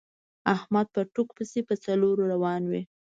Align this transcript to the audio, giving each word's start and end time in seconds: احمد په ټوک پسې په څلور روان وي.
احمد 0.55 0.87
په 0.95 1.01
ټوک 1.13 1.29
پسې 1.37 1.59
په 1.69 1.75
څلور 1.85 2.15
روان 2.33 2.61
وي. 2.71 2.81